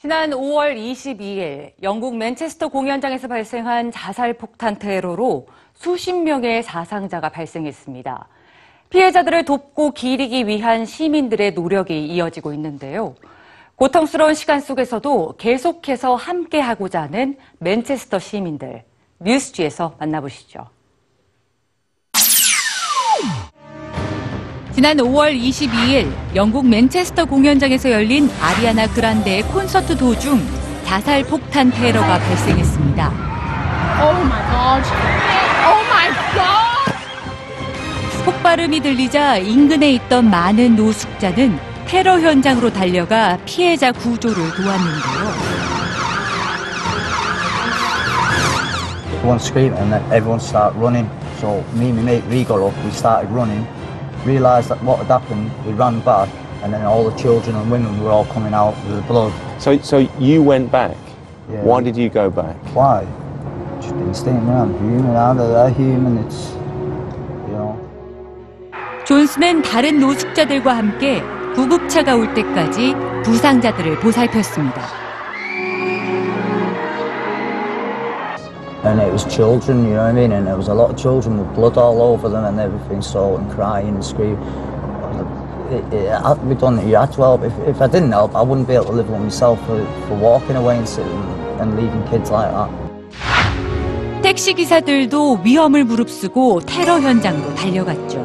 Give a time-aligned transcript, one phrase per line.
[0.00, 8.26] 지난 5월 22일 영국 맨체스터 공연장에서 발생한 자살 폭탄 테러로 수십 명의 사상자가 발생했습니다.
[8.88, 13.14] 피해자들을 돕고 기리기 위한 시민들의 노력이 이어지고 있는데요.
[13.76, 18.84] 고통스러운 시간 속에서도 계속해서 함께하고자 하는 맨체스터 시민들.
[19.18, 20.66] 뉴스지에서 만나보시죠.
[24.80, 30.40] 지난 5월 22일 영국 맨체스터 공연장에서 열린 아리아나 그란데의 콘서트 도중
[30.86, 33.12] 자살 폭탄 테러가 발생했습니다.
[34.00, 34.90] Oh my god.
[35.68, 36.94] Oh my god.
[38.24, 45.60] 폭발음이 들리자 인근에 있던 많은 노숙자는 테러 현장으로 달려가 피해자 구조를 도왔는데요.
[49.12, 51.06] Everyone screaming and then everyone started running.
[51.38, 53.66] So me and my mate, we got up, we started running,
[54.25, 56.29] realised that what had happened, we ran back,
[56.63, 59.33] and then all the children and women were all coming out with the blood.
[59.59, 60.97] So, so you went back.
[61.49, 61.61] Yeah.
[61.61, 62.55] Why did you go back?
[62.73, 63.05] Why?
[63.81, 64.73] Just instinct, man.
[64.79, 66.53] Human, how they're human, it's,
[67.47, 67.79] you know.
[69.05, 71.21] 존스는 다른 노숙자들과 함께
[71.53, 74.81] 구급차가 올 때까지 부상자들을 보살폈습니다.
[78.82, 80.32] And it was children, you know what I mean?
[80.32, 83.36] And there was a lot of children with blood all over them and everything, so,
[83.36, 84.40] and crying and screaming.
[85.70, 86.88] It, it had to be done.
[86.88, 87.42] You had to help.
[87.42, 90.14] If, if I didn't help, I wouldn't be able to live with myself for, for
[90.16, 91.12] walking away and sitting
[91.60, 92.70] and leaving kids like that.
[94.22, 98.18] 택시 기사들도 위험을 무릅쓰고 테러 현장으로 달려갔죠.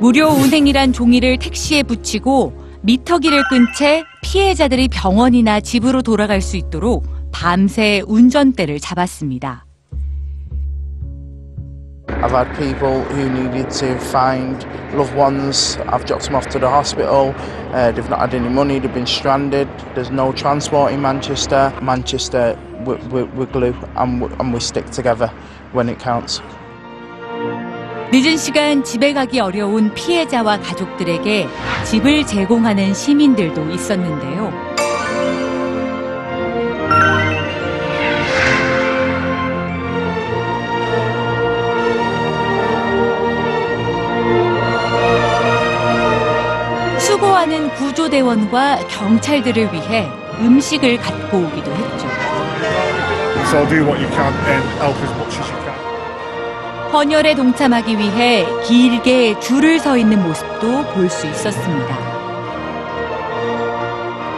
[0.00, 8.02] 무료 운행이란 종이를 택시에 붙이고 미터기를 끈 채 피해자들이 병원이나 집으로 돌아갈 수 있도록 밤새
[8.04, 9.64] 운전대를 잡았습니다.
[12.20, 15.78] I've had people who needed to find loved ones.
[15.86, 17.32] I've dropped them off to the hospital.
[17.72, 18.80] Uh, they've not had any money.
[18.80, 19.68] They've been stranded.
[19.94, 21.72] There's no transport in Manchester.
[21.80, 25.30] Manchester, we, we, we're glue and we, and we stick together
[25.72, 26.42] when it counts.
[28.10, 31.46] 늦은 시간 집에 가기 어려운 피해자와 가족들에게
[31.84, 34.67] 집을 제공하는 시민들도 있었는데요.
[47.38, 50.10] 수고하는 구조대원과 경찰들을 위해
[50.40, 52.08] 음식을 갖고 오기도 했죠.
[53.46, 56.92] So do what you can and help as much as you can.
[56.92, 61.96] 헌혈에 동참하기 위해 길게 줄을 서 있는 모습도 볼 수 있었습니다.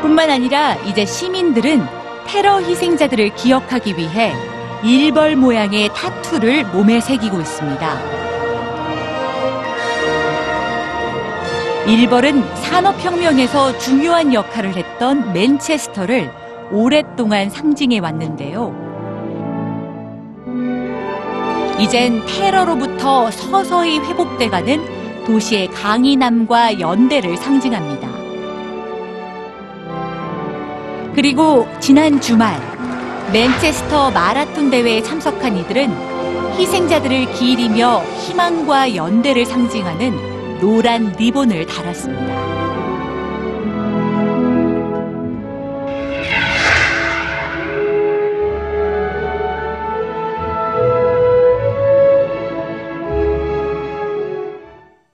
[0.00, 1.84] 뿐만 아니라 이제 시민들은
[2.26, 4.32] 테러 희생자들을 기억하기 위해
[4.84, 8.33] 일벌 모양의 타투를 몸에 새기고 있습니다.
[11.86, 16.30] 일벌은 산업혁명에서 중요한 역할을 했던 맨체스터를
[16.72, 18.74] 오랫동안 상징해 왔는데요.
[21.78, 28.08] 이젠 테러로부터 서서히 회복돼가는 도시의 강인함과 연대를 상징합니다.
[31.14, 32.58] 그리고 지난 주말
[33.30, 35.90] 맨체스터 마라톤 대회에 참석한 이들은
[36.58, 40.33] 희생자들을 기리며 희망과 연대를 상징하는
[40.64, 42.93] 노란 리본을 달았습니다.